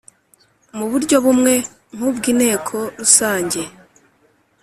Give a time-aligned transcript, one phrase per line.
[0.77, 1.53] mu buryo bumwe
[1.95, 3.61] nk ubw inteko Rusange